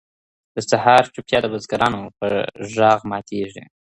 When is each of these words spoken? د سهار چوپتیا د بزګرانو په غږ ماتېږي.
د 0.53 0.55
سهار 0.69 1.03
چوپتیا 1.13 1.39
د 1.41 1.45
بزګرانو 1.53 2.01
په 2.19 2.27
غږ 2.75 2.99
ماتېږي. 3.11 3.63